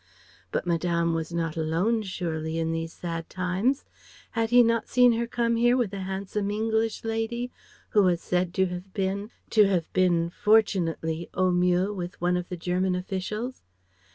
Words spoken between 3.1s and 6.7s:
times. Had he not seen her come here with a handsome